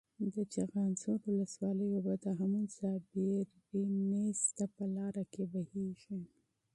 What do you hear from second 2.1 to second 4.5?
د هامون صابري جهیل